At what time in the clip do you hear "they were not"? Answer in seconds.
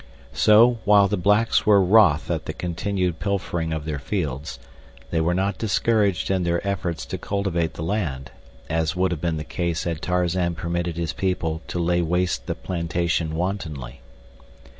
5.11-5.59